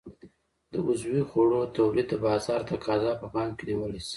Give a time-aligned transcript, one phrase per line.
[0.71, 4.09] د عضوي خوړو تولید د بازار تقاضا په پام کې نیول شي.